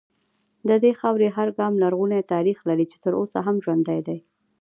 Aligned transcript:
د 0.67 0.69
دې 0.83 0.91
خاورې 0.99 1.27
هر 1.37 1.47
ګام 1.57 1.73
لرغونی 1.83 2.21
تاریخ 2.33 2.57
لري 2.69 2.85
چې 2.91 2.97
تر 3.03 3.13
اوسه 3.19 3.39
هم 3.45 3.55
ژوندی 3.63 3.99
دی 4.07 4.17